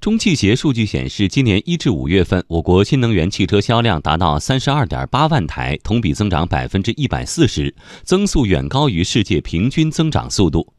[0.00, 10.72] 中汽协数据显示，今年一至五月份，我国新能源汽车销量达到三十二点八万台，同比增长百分之一百四十，增速远高于世界平均增长速度。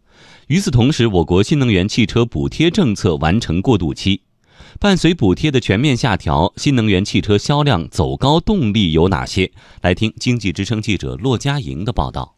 [0.47, 4.21] 与此同时，我国新能源汽车补贴政策完成过渡期，
[4.79, 9.51] 伴随补贴的全面下调，新能源汽车销量走高动力有哪些？
[9.83, 12.37] 来听经济之声记者骆佳莹的报道。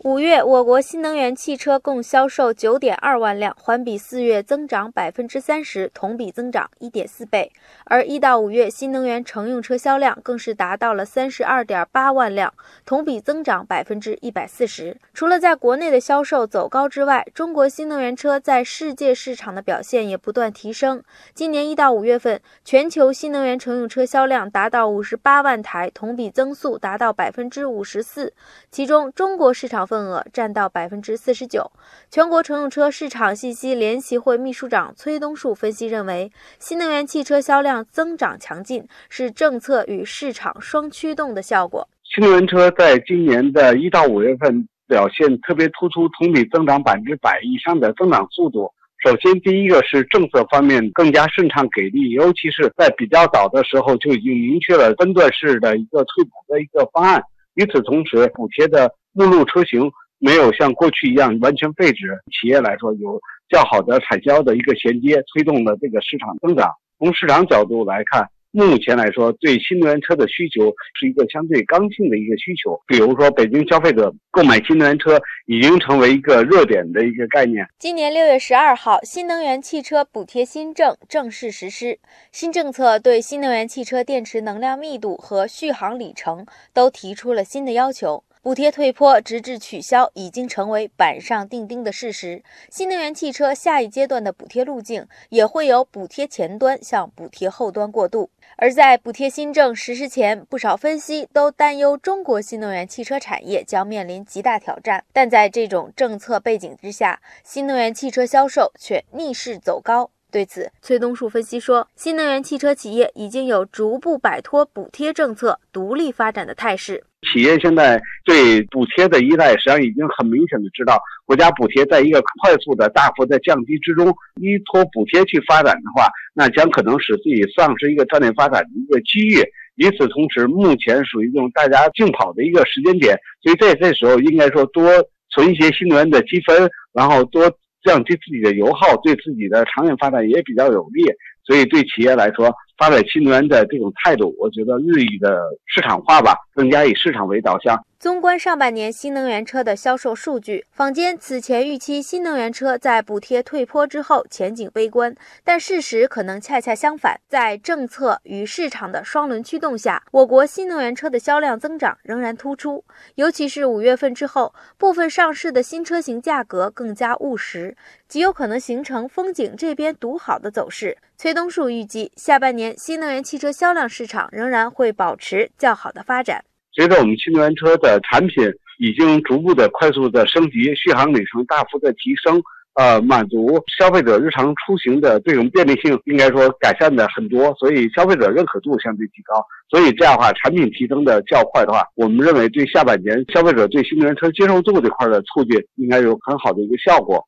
[0.00, 7.50] 五月，我国新能源汽车共销售九点二万辆，环比四月增长百分之三十，同比增长一点四倍。
[7.86, 12.52] 而一到五月，新能源乘用车销量更是达到了三十二点八万辆，
[12.84, 14.96] 同比增长百分之一百四十。
[15.14, 21.02] 除了在国内的销售走高之外，中国新能源车在世界市场的表现也不断提升。
[21.34, 28.32] 今年一到五月份，全球新能源乘用车销量达到五十八万台，同比增速达到百分之五十四，
[28.70, 29.95] 其中中国市场份。
[29.96, 31.70] 份额占到百分之四十九。
[32.10, 41.88] 全国乘用车市场信息联席会秘书长崔东树分析认为，新能源汽车销量增长强劲是政策与市场双驱动的效果。
[42.04, 48.70] 新能源车在今年的一到五月份表现特别突出，同比增长百分之百以上的增长速度。
[49.02, 57.22] 首先，第一个是政策方面更加顺畅给力，尤其是在比较早的时候就已经明确了分段式的一个退补的一个方案。
[57.54, 66.70] 与此同时，补贴的目录车型没有像过去一样完全废止，企业来说有较好的产销的一个衔接，推动了这个市场增长。
[66.98, 68.28] 从市场角度来看。
[68.52, 72.80] 目前来说，对新能源车的需求是一个相对刚性的一个需求。
[72.86, 77.68] 比如说，北京消费者购买新能源车已经成为一个热点的一个概念。
[77.78, 81.98] 今年六月十二号，新能源汽车补贴新政正式实施。
[82.32, 88.24] 新政策对新能源汽车电池能量密度和续航里程都提出了新的要求。
[88.46, 92.44] 补贴退坡直至取消已经成为板上钉钉的事实。
[92.70, 98.30] 新能源汽车下一阶段的补贴路径也会由补贴前端向补贴后端过渡。
[98.54, 105.04] 而在补贴新政实施前，不少分析都担忧中国新能源汽车产业将面临极大挑战。
[105.12, 110.12] 但在这种政策背景之下，新能源汽车销售却逆势走高。
[110.36, 117.02] 对此，崔东树分析说，新能源汽车企业已经有逐步摆脱补贴政策、独立发展的态势。
[117.32, 129.42] 企业现在对补贴的依赖，实际上已经很明显的知道，国家补贴在一个快速的、大幅的降低之中，依托补贴去发展的话，那将可能使自己丧失一个战略发展的一个机遇。
[129.76, 134.92] 与此同时，目前属于这种大家竞跑的一个时间点，所以在这时候应该说多
[135.30, 137.50] 存一些新能源的积分，然后多。
[137.86, 141.04] 降低自己的油耗，对自己的长远发展也比较有利，
[141.44, 147.82] 所以对企业来说，发展新能源的这种态度，我觉得日益的市场化吧，更加以市场为导向。
[147.98, 157.18] 纵观上半年新能源车的销售数据，坊间此前预期新能源车在补贴退坡之后前景悲观，但事实可能恰恰相反。
[157.26, 162.84] 在政策与市场的双轮驱动下，我国新能源车的销量增长仍然突出。
[163.14, 167.74] 尤其是五月份之后，部分上市的新车型价格更加务实，
[168.06, 170.98] 极有可能形成风景这边独好的走势。
[171.16, 176.44] 崔东树预计，下半年新能源汽车销量市场仍然会保持较好的发展。
[176.72, 178.44] 随着我们新能源车的产品
[178.78, 182.42] 已经逐步的快速的升级，续航里程大幅的提升，
[182.74, 189.42] 呃，满足消费者日常出行的这种便利性，应该说改善的很多，所以消费者认可度相对提高。
[189.70, 197.26] 所以这样的话，产品提升的较快的话，我们认为对下半年消费者对新能源车接受度这块的促进应该有很好的一个效果。